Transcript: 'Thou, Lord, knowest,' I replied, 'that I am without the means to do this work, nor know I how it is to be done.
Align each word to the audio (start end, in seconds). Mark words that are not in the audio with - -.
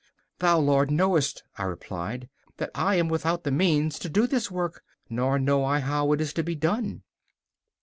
'Thou, 0.39 0.57
Lord, 0.57 0.89
knowest,' 0.89 1.43
I 1.59 1.63
replied, 1.65 2.27
'that 2.57 2.71
I 2.73 2.95
am 2.95 3.07
without 3.07 3.43
the 3.43 3.51
means 3.51 3.99
to 3.99 4.09
do 4.09 4.25
this 4.25 4.49
work, 4.49 4.81
nor 5.11 5.37
know 5.37 5.63
I 5.63 5.79
how 5.79 6.11
it 6.13 6.19
is 6.21 6.33
to 6.33 6.43
be 6.43 6.55
done. 6.55 7.03